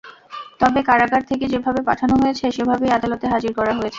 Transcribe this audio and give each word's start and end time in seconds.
তবে 0.59 0.79
কারাগার 0.83 1.23
থেকে 1.23 1.45
যেভাবে 1.47 1.81
পাঠানো 1.89 2.15
হয়েছে, 2.21 2.45
সেভাবেই 2.51 2.91
আদালতে 2.91 3.25
হাজির 3.27 3.51
করা 3.53 3.73
হয়েছে। 3.73 3.89